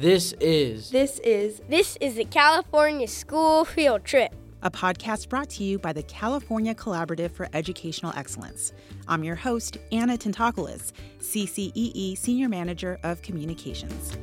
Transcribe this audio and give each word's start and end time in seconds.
This 0.00 0.32
is. 0.38 0.90
This 0.90 1.18
is. 1.24 1.60
This 1.68 1.98
is 2.00 2.14
the 2.14 2.24
California 2.24 3.08
School 3.08 3.64
Field 3.64 4.04
Trip. 4.04 4.32
A 4.62 4.70
podcast 4.70 5.28
brought 5.28 5.50
to 5.50 5.64
you 5.64 5.76
by 5.80 5.92
the 5.92 6.04
California 6.04 6.72
Collaborative 6.72 7.32
for 7.32 7.48
Educational 7.52 8.12
Excellence. 8.14 8.72
I'm 9.08 9.24
your 9.24 9.34
host, 9.34 9.76
Anna 9.90 10.16
Tentakoulis, 10.16 10.92
CCEE 11.18 12.16
Senior 12.16 12.48
Manager 12.48 13.00
of 13.02 13.22
Communications. 13.22 14.16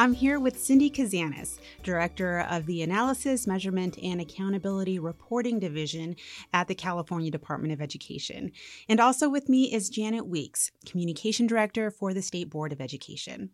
I'm 0.00 0.12
here 0.12 0.38
with 0.38 0.60
Cindy 0.60 0.90
Kazanis, 0.90 1.58
Director 1.82 2.46
of 2.48 2.66
the 2.66 2.82
Analysis, 2.82 3.48
Measurement, 3.48 3.98
and 4.00 4.20
Accountability 4.20 5.00
Reporting 5.00 5.58
Division 5.58 6.14
at 6.52 6.68
the 6.68 6.76
California 6.76 7.32
Department 7.32 7.72
of 7.72 7.82
Education. 7.82 8.52
And 8.88 9.00
also 9.00 9.28
with 9.28 9.48
me 9.48 9.74
is 9.74 9.90
Janet 9.90 10.24
Weeks, 10.24 10.70
Communication 10.86 11.48
Director 11.48 11.90
for 11.90 12.14
the 12.14 12.22
State 12.22 12.48
Board 12.48 12.72
of 12.72 12.80
Education. 12.80 13.50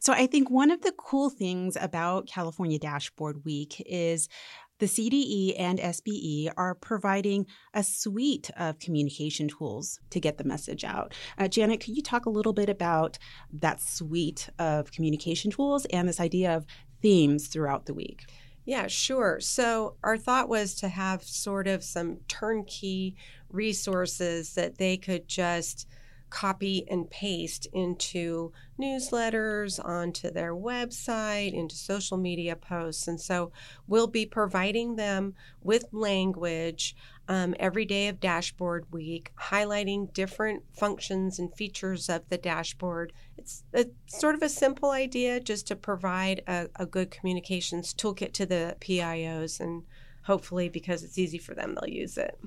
So 0.00 0.14
I 0.14 0.26
think 0.26 0.48
one 0.48 0.70
of 0.70 0.80
the 0.80 0.94
cool 0.96 1.28
things 1.28 1.76
about 1.78 2.26
California 2.26 2.78
Dashboard 2.78 3.44
Week 3.44 3.82
is 3.84 4.30
the 4.78 4.86
CDE 4.86 5.54
and 5.58 5.78
SBE 5.78 6.50
are 6.56 6.74
providing 6.74 7.46
a 7.72 7.82
suite 7.82 8.50
of 8.56 8.78
communication 8.78 9.48
tools 9.48 10.00
to 10.10 10.20
get 10.20 10.38
the 10.38 10.44
message 10.44 10.84
out. 10.84 11.14
Uh, 11.38 11.48
Janet, 11.48 11.80
could 11.80 11.96
you 11.96 12.02
talk 12.02 12.26
a 12.26 12.30
little 12.30 12.52
bit 12.52 12.68
about 12.68 13.18
that 13.52 13.80
suite 13.80 14.50
of 14.58 14.92
communication 14.92 15.50
tools 15.50 15.86
and 15.86 16.08
this 16.08 16.20
idea 16.20 16.54
of 16.54 16.66
themes 17.00 17.48
throughout 17.48 17.86
the 17.86 17.94
week? 17.94 18.26
Yeah, 18.66 18.88
sure. 18.88 19.38
So, 19.40 19.94
our 20.02 20.18
thought 20.18 20.48
was 20.48 20.74
to 20.76 20.88
have 20.88 21.22
sort 21.22 21.68
of 21.68 21.84
some 21.84 22.18
turnkey 22.26 23.14
resources 23.48 24.54
that 24.54 24.78
they 24.78 24.96
could 24.96 25.28
just 25.28 25.86
copy 26.30 26.84
and 26.88 27.08
paste 27.08 27.66
into 27.72 28.52
newsletters, 28.80 29.82
onto 29.84 30.30
their 30.30 30.54
website, 30.54 31.52
into 31.52 31.76
social 31.76 32.16
media 32.16 32.56
posts. 32.56 33.08
And 33.08 33.20
so 33.20 33.52
we'll 33.86 34.06
be 34.06 34.26
providing 34.26 34.96
them 34.96 35.34
with 35.62 35.86
language 35.92 36.96
um, 37.28 37.54
every 37.58 37.84
day 37.84 38.08
of 38.08 38.20
Dashboard 38.20 38.86
Week, 38.92 39.32
highlighting 39.40 40.12
different 40.12 40.62
functions 40.72 41.38
and 41.38 41.52
features 41.54 42.08
of 42.08 42.28
the 42.28 42.38
dashboard. 42.38 43.12
It's 43.36 43.64
sort 44.06 44.34
of 44.34 44.42
a 44.42 44.48
simple 44.48 44.90
idea 44.90 45.40
just 45.40 45.66
to 45.68 45.76
provide 45.76 46.42
a, 46.46 46.68
a 46.76 46.86
good 46.86 47.10
communications 47.10 47.92
toolkit 47.94 48.32
to 48.34 48.46
the 48.46 48.76
PIOs, 48.80 49.60
and 49.60 49.82
hopefully, 50.22 50.68
because 50.68 51.02
it's 51.02 51.18
easy 51.18 51.38
for 51.38 51.54
them, 51.54 51.74
they'll 51.74 51.92
use 51.92 52.16
it. 52.16 52.38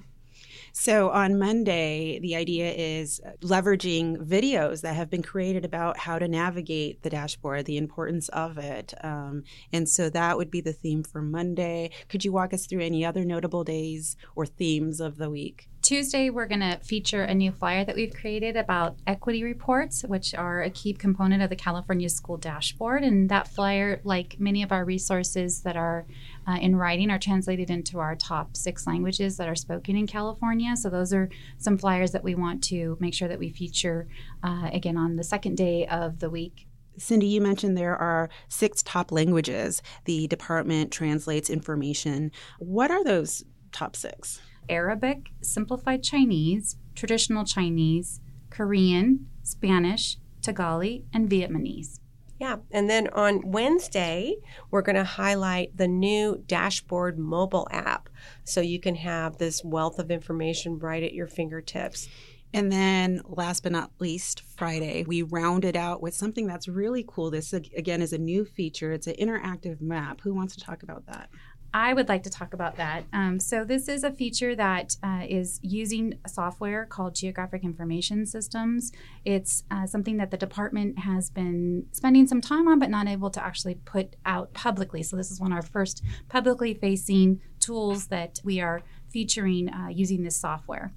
So 0.72 1.10
on 1.10 1.40
Monday, 1.40 2.20
the 2.20 2.36
idea 2.36 2.72
is 2.72 3.22
leveraging 3.42 4.18
videos 4.18 4.82
that 4.82 4.96
have 4.96 5.10
been 5.10 5.24
created 5.24 5.66
about 5.66 5.98
how 5.98 6.20
to 6.20 6.28
navigate 6.28 7.02
the 7.04 7.10
dashboard, 7.10 7.66
the 7.66 7.78
importance 7.78 8.30
of 8.30 8.58
it. 8.58 8.94
Um, 9.04 9.44
and 9.74 9.88
so 9.88 10.10
that 10.10 10.38
would 10.38 10.52
be 10.52 10.62
the 10.62 10.74
theme 10.74 11.04
for 11.04 11.22
Monday. 11.22 11.92
Could 12.08 12.26
you 12.26 12.32
walk 12.32 12.54
us 12.54 12.66
through 12.66 12.82
any 12.82 13.04
other 13.06 13.26
notable 13.26 13.64
days 13.64 14.16
or 14.36 14.46
themes 14.46 15.00
of 15.00 15.18
the 15.18 15.30
week? 15.30 15.68
Tuesday, 15.90 16.30
we're 16.30 16.46
going 16.46 16.60
to 16.60 16.78
feature 16.84 17.24
a 17.24 17.34
new 17.34 17.52
flyer 17.52 17.84
that 17.84 17.96
we've 17.96 18.14
created 18.14 18.56
about 18.56 19.00
equity 19.08 19.44
reports, 19.44 20.04
which 20.04 20.36
are 20.36 20.62
a 20.62 20.70
key 20.70 20.94
component 20.94 21.42
of 21.42 21.50
the 21.50 21.56
California 21.56 22.08
School 22.08 22.38
Dashboard. 22.38 23.04
And 23.04 23.28
that 23.30 23.48
flyer, 23.48 24.00
like 24.04 24.36
many 24.40 24.62
of 24.62 24.72
our 24.72 24.86
resources 24.86 25.62
that 25.62 25.76
are 25.76 26.06
uh, 26.48 26.58
in 26.62 26.76
writing, 26.76 27.10
are 27.10 27.18
translated 27.18 27.72
into 27.72 27.98
our 27.98 28.16
top 28.16 28.56
six 28.56 28.86
languages 28.86 29.38
that 29.38 29.50
are 29.50 29.56
spoken 29.56 29.96
in 29.96 30.06
California. 30.06 30.78
So 30.78 30.92
those 30.92 31.12
are 31.12 31.28
some 31.58 31.76
flyers 31.76 32.12
that 32.12 32.24
we 32.24 32.36
want 32.36 32.64
to 32.66 32.96
make 33.00 33.16
sure 33.16 33.28
that 33.28 33.40
we 33.40 33.50
feature 33.50 34.08
uh, 34.44 34.70
again 34.72 34.96
on 34.96 35.16
the 35.16 35.24
second 35.24 35.58
day 35.58 35.88
of 35.88 36.20
the 36.20 36.30
week. 36.30 36.68
Cindy, 37.00 37.26
you 37.26 37.42
mentioned 37.42 37.76
there 37.76 37.98
are 37.98 38.30
six 38.48 38.84
top 38.84 39.12
languages 39.12 39.82
the 40.06 40.28
department 40.28 40.92
translates 40.92 41.50
information. 41.50 42.32
What 42.60 42.92
are 42.92 43.04
those 43.04 43.44
top 43.72 43.96
six? 43.96 44.40
Arabic, 44.70 45.32
Simplified 45.42 46.04
Chinese, 46.04 46.78
Traditional 46.96 47.44
Chinese, 47.44 48.22
Korean, 48.50 49.28
Spanish, 49.44 50.18
Tagalog, 50.42 51.02
and 51.14 51.30
Vietnamese. 51.30 52.00
Yeah, 52.40 52.58
and 52.72 52.90
then 52.90 53.10
on 53.10 53.52
Wednesday, 53.52 54.38
we're 54.72 54.82
going 54.82 54.96
to 54.96 55.04
highlight 55.04 55.76
the 55.76 55.90
new 55.90 56.42
dashboard 56.48 57.20
mobile 57.20 57.68
app. 57.70 58.08
So 58.46 58.62
you 58.62 58.80
can 58.80 58.96
have 58.96 59.38
this 59.38 59.62
wealth 59.64 60.00
of 60.00 60.10
information 60.10 60.80
right 60.80 61.04
at 61.04 61.14
your 61.14 61.28
fingertips. 61.28 62.08
And 62.54 62.72
then, 62.72 63.22
last 63.28 63.62
but 63.62 63.74
not 63.74 63.92
least, 64.00 64.42
Friday, 64.58 65.04
we 65.06 65.22
rounded 65.22 65.76
out 65.76 66.02
with 66.02 66.16
something 66.16 66.48
that's 66.48 66.68
really 66.68 67.06
cool. 67.08 67.30
This, 67.30 67.54
again, 67.54 68.02
is 68.02 68.14
a 68.14 68.18
new 68.18 68.46
feature. 68.46 68.94
It's 68.94 69.06
an 69.06 69.16
interactive 69.20 69.82
map. 69.82 70.22
Who 70.22 70.34
wants 70.34 70.56
to 70.56 70.64
talk 70.64 70.82
about 70.82 71.06
that? 71.08 71.30
I 71.74 71.94
would 71.94 72.10
like 72.10 72.24
to 72.24 72.30
talk 72.30 72.54
about 72.54 72.78
that. 72.78 73.04
Um, 73.14 73.40
so, 73.40 73.64
this 73.64 73.88
is 73.88 74.04
a 74.04 74.12
feature 74.12 74.56
that 74.56 74.96
uh, 75.04 75.22
is 75.28 75.60
using 75.62 76.18
software 76.28 76.86
called 76.86 77.14
Geographic 77.16 77.64
Information 77.64 78.26
Systems. 78.26 78.92
It's 79.24 79.64
uh, 79.70 79.86
something 79.86 80.18
that 80.18 80.32
the 80.32 80.38
department 80.38 81.00
has 81.00 81.30
been 81.30 81.86
spending 81.92 82.26
some 82.28 82.42
time 82.42 82.68
on, 82.68 82.80
but 82.80 82.90
not 82.90 83.08
able 83.08 83.30
to 83.32 83.44
actually 83.44 83.76
put 83.76 84.16
out 84.26 84.54
publicly. 84.54 85.04
So, 85.04 85.16
this 85.16 85.30
is 85.30 85.40
one 85.40 85.52
of 85.52 85.58
our 85.58 85.62
first 85.62 86.04
publicly 86.28 86.74
facing 86.74 87.40
tools 87.60 88.08
that 88.08 88.40
we 88.44 88.60
are 88.60 88.82
featuring 89.10 89.70
uh, 89.70 89.90
using 89.90 90.24
this 90.24 90.36
software. 90.36 90.92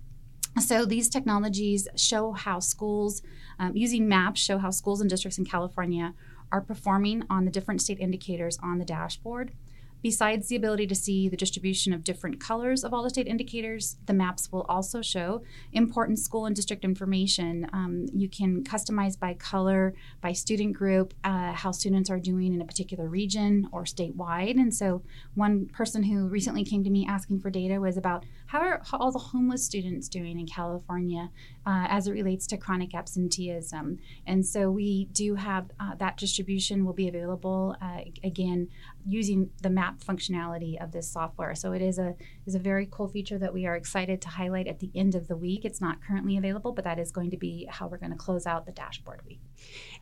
So, 0.58 0.86
these 0.86 1.10
technologies 1.10 1.86
show 1.96 2.32
how 2.32 2.60
schools, 2.60 3.20
um, 3.58 3.76
using 3.76 4.08
maps, 4.08 4.40
show 4.40 4.56
how 4.56 4.70
schools 4.70 5.02
and 5.02 5.10
districts 5.10 5.36
in 5.36 5.44
California 5.44 6.14
are 6.50 6.62
performing 6.62 7.24
on 7.28 7.44
the 7.44 7.50
different 7.50 7.82
state 7.82 8.00
indicators 8.00 8.58
on 8.62 8.78
the 8.78 8.84
dashboard. 8.86 9.52
Besides 10.02 10.48
the 10.48 10.56
ability 10.56 10.88
to 10.88 10.96
see 10.96 11.28
the 11.28 11.36
distribution 11.36 11.92
of 11.92 12.02
different 12.02 12.40
colors 12.40 12.82
of 12.82 12.92
all 12.92 13.04
the 13.04 13.10
state 13.10 13.28
indicators, 13.28 13.96
the 14.06 14.12
maps 14.12 14.50
will 14.50 14.62
also 14.62 15.00
show 15.00 15.42
important 15.72 16.18
school 16.18 16.46
and 16.46 16.56
district 16.56 16.84
information. 16.84 17.68
Um, 17.72 18.06
you 18.12 18.28
can 18.28 18.64
customize 18.64 19.16
by 19.16 19.34
color, 19.34 19.94
by 20.20 20.32
student 20.32 20.72
group, 20.72 21.14
uh, 21.22 21.52
how 21.52 21.70
students 21.70 22.10
are 22.10 22.18
doing 22.18 22.52
in 22.52 22.60
a 22.60 22.64
particular 22.64 23.08
region 23.08 23.68
or 23.70 23.84
statewide. 23.84 24.58
And 24.58 24.74
so, 24.74 25.02
one 25.34 25.66
person 25.66 26.02
who 26.02 26.26
recently 26.26 26.64
came 26.64 26.82
to 26.82 26.90
me 26.90 27.06
asking 27.08 27.38
for 27.38 27.50
data 27.50 27.80
was 27.80 27.96
about 27.96 28.24
how 28.46 28.58
are 28.60 28.82
all 28.92 29.12
the 29.12 29.18
homeless 29.18 29.64
students 29.64 30.08
doing 30.08 30.38
in 30.38 30.46
California 30.46 31.30
uh, 31.64 31.86
as 31.88 32.08
it 32.08 32.12
relates 32.12 32.46
to 32.48 32.56
chronic 32.56 32.92
absenteeism. 32.92 33.98
And 34.26 34.44
so, 34.44 34.68
we 34.68 35.04
do 35.12 35.36
have 35.36 35.70
uh, 35.78 35.94
that 35.96 36.16
distribution 36.16 36.84
will 36.84 36.92
be 36.92 37.06
available 37.06 37.76
uh, 37.80 38.00
again 38.24 38.68
using 39.06 39.50
the 39.62 39.70
map 39.92 40.00
functionality 40.00 40.82
of 40.82 40.92
this 40.92 41.10
software. 41.10 41.54
So 41.54 41.72
it 41.72 41.82
is 41.82 41.98
a 41.98 42.14
is 42.46 42.54
a 42.54 42.58
very 42.58 42.88
cool 42.90 43.08
feature 43.08 43.38
that 43.38 43.52
we 43.52 43.66
are 43.66 43.76
excited 43.76 44.20
to 44.22 44.28
highlight 44.28 44.66
at 44.66 44.80
the 44.80 44.90
end 44.94 45.14
of 45.14 45.28
the 45.28 45.36
week. 45.36 45.64
It's 45.64 45.80
not 45.80 45.98
currently 46.06 46.36
available, 46.36 46.72
but 46.72 46.84
that 46.84 46.98
is 46.98 47.12
going 47.12 47.30
to 47.30 47.36
be 47.36 47.66
how 47.70 47.86
we're 47.86 47.98
going 47.98 48.12
to 48.12 48.18
close 48.18 48.46
out 48.46 48.66
the 48.66 48.72
dashboard 48.72 49.22
week. 49.26 49.40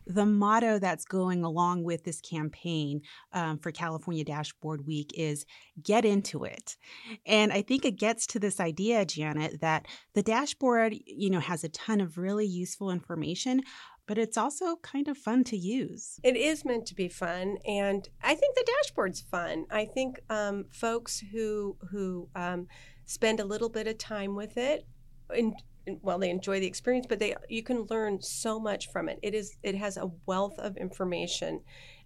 The 0.07 0.25
motto 0.25 0.79
that's 0.79 1.05
going 1.05 1.43
along 1.43 1.83
with 1.83 2.03
this 2.03 2.21
campaign 2.21 3.01
um, 3.33 3.57
for 3.59 3.71
California 3.71 4.23
Dashboard 4.23 4.85
Week 4.85 5.11
is 5.15 5.45
"Get 5.81 6.05
into 6.05 6.43
it," 6.43 6.77
and 7.25 7.51
I 7.51 7.61
think 7.61 7.85
it 7.85 7.97
gets 7.97 8.25
to 8.27 8.39
this 8.39 8.59
idea, 8.59 9.05
Janet, 9.05 9.61
that 9.61 9.87
the 10.13 10.23
dashboard, 10.23 10.95
you 11.05 11.29
know, 11.29 11.39
has 11.39 11.63
a 11.63 11.69
ton 11.69 12.01
of 12.01 12.17
really 12.17 12.45
useful 12.45 12.91
information, 12.91 13.61
but 14.11 14.17
it's 14.17 14.35
also 14.35 14.75
kind 14.81 15.07
of 15.07 15.17
fun 15.17 15.41
to 15.41 15.55
use. 15.55 16.19
It 16.21 16.35
is 16.35 16.65
meant 16.65 16.85
to 16.87 16.93
be 16.93 17.07
fun, 17.07 17.55
and 17.65 18.09
I 18.21 18.35
think 18.35 18.55
the 18.55 18.67
dashboard's 18.83 19.21
fun. 19.21 19.67
I 19.71 19.85
think 19.85 20.19
um, 20.29 20.65
folks 20.69 21.23
who 21.31 21.77
who 21.91 22.27
um, 22.35 22.67
spend 23.05 23.39
a 23.39 23.45
little 23.45 23.69
bit 23.69 23.87
of 23.87 23.97
time 23.97 24.35
with 24.35 24.57
it, 24.57 24.85
and 25.29 25.53
well, 26.01 26.19
they 26.19 26.29
enjoy 26.29 26.59
the 26.59 26.67
experience, 26.67 27.05
but 27.07 27.19
they 27.19 27.35
you 27.47 27.63
can 27.63 27.87
learn 27.89 28.21
so 28.21 28.59
much 28.59 28.91
from 28.91 29.07
it. 29.07 29.17
It 29.23 29.33
is 29.33 29.55
it 29.63 29.75
has 29.75 29.95
a 29.95 30.11
wealth 30.25 30.59
of 30.59 30.75
information, 30.75 31.61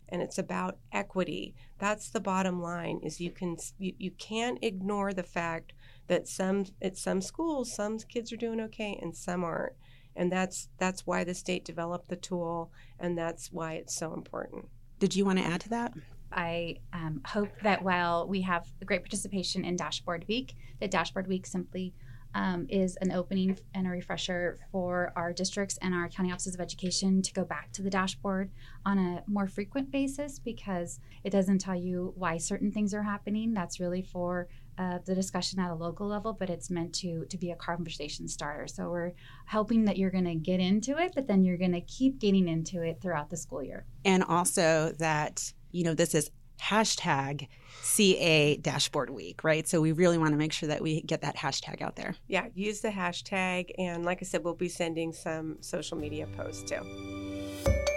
and 0.10 0.22
it's 0.22 0.38
about 0.38 0.78
equity. 0.92 1.56
That's 1.80 2.12
the 2.12 2.22
bottom 2.22 2.62
line. 2.62 3.00
Is 3.02 3.20
you 3.20 3.32
can 3.32 3.58
you, 3.80 3.94
you 3.98 4.12
can't 4.12 4.60
ignore 4.62 5.12
the 5.12 5.24
fact 5.24 5.74
that 6.06 6.28
some 6.28 6.66
at 6.84 6.98
some 6.98 7.20
schools 7.20 7.74
some 7.74 7.98
kids 7.98 8.32
are 8.32 8.38
doing 8.38 8.62
okay 8.62 8.96
and 9.02 9.18
some 9.18 9.44
aren't 9.44 9.74
and 10.16 10.32
that's 10.32 10.70
that's 10.78 11.06
why 11.06 11.24
the 11.24 11.34
state 11.34 11.66
developed 11.66 12.08
the 12.10 12.16
tool 12.16 12.72
and 13.00 13.18
that's 13.18 13.52
why 13.52 13.74
it's 13.74 13.96
so 13.96 14.14
important 14.14 14.68
did 15.00 15.16
you 15.16 15.26
want 15.26 15.38
to 15.38 15.46
add 15.46 15.62
to 15.62 15.70
that 15.70 15.94
I 16.32 16.78
um, 16.92 17.22
hope 17.26 17.50
that 17.64 17.82
while 17.82 18.28
we 18.28 18.42
have 18.42 18.70
great 18.86 19.02
participation 19.02 19.64
in 19.64 19.78
Dashboard 19.78 20.26
Week, 20.28 20.54
that 20.82 20.92
Dashboard 20.92 21.28
Week 21.28 21.46
simply 21.46 21.94
um, 22.36 22.68
is 22.70 22.98
an 22.98 23.14
opening 23.14 23.58
and 23.74 23.88
a 23.88 23.90
refresher 23.90 24.60
for 24.72 25.14
our 25.16 25.32
districts 25.32 25.80
and 25.82 25.94
our 25.94 26.10
county 26.10 26.32
offices 26.34 26.54
of 26.54 26.60
education 26.60 27.22
to 27.22 27.34
go 27.34 27.46
back 27.46 27.72
to 27.72 27.82
the 27.82 27.90
dashboard 27.90 28.52
on 28.86 29.00
a 29.00 29.24
more 29.26 29.48
frequent 29.48 29.90
basis 29.90 30.38
because 30.38 31.00
it 31.24 31.30
doesn't 31.30 31.60
tell 31.60 31.76
you 31.76 32.14
why 32.18 32.38
certain 32.38 32.72
things 32.72 32.94
are 32.94 33.04
happening. 33.04 33.54
That's 33.54 33.80
really 33.80 34.02
for 34.02 34.50
uh, 34.78 35.00
the 35.06 35.16
discussion 35.16 35.60
at 35.60 35.72
a 35.72 35.76
local 35.76 36.08
level, 36.08 36.34
but 36.34 36.50
it's 36.50 36.70
meant 36.70 36.94
to 36.96 37.26
to 37.26 37.38
be 37.38 37.52
a 37.52 37.56
conversation 37.56 38.28
starter. 38.28 38.68
So 38.68 38.90
we're 38.90 39.14
hoping 39.48 39.86
that 39.86 39.98
you're 39.98 40.12
going 40.12 40.26
to 40.26 40.36
get 40.36 40.60
into 40.60 40.98
it, 40.98 41.14
but 41.16 41.28
then 41.28 41.44
you're 41.44 41.58
going 41.58 41.74
to 41.74 41.82
keep 41.82 42.20
getting 42.20 42.48
into 42.48 42.82
it 42.82 43.00
throughout 43.02 43.30
the 43.30 43.38
school 43.38 43.64
year. 43.64 43.86
And 44.04 44.24
also 44.24 44.94
that 45.00 45.54
you 45.72 45.84
know 45.84 45.94
this 45.94 46.16
is 46.16 46.32
hashtag 46.62 47.48
CA 47.82 48.58
Dashboard 48.58 49.10
Week, 49.10 49.44
right? 49.44 49.68
So 49.68 49.82
we 49.82 49.92
really 49.92 50.18
want 50.18 50.32
to 50.32 50.38
make 50.38 50.54
sure 50.54 50.68
that 50.68 50.82
we 50.82 51.02
get 51.02 51.22
that 51.22 51.38
hashtag 51.38 51.82
out 51.82 51.96
there. 51.96 52.16
Yeah, 52.28 52.48
use 52.54 52.82
the 52.82 52.90
hashtag. 52.90 53.72
And 53.78 54.06
like 54.06 54.20
I 54.22 54.26
said, 54.26 54.44
we'll 54.44 54.54
be 54.56 54.70
sending 54.70 55.14
some 55.14 55.58
social 55.62 55.98
media 55.98 56.28
posts 56.36 56.70
too. 56.70 57.95